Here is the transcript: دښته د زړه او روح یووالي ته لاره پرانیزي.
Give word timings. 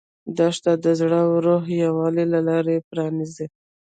دښته 0.37 0.71
د 0.83 0.85
زړه 0.99 1.19
او 1.27 1.33
روح 1.45 1.63
یووالي 1.83 2.25
ته 2.31 2.39
لاره 2.47 2.75
پرانیزي. 2.89 3.45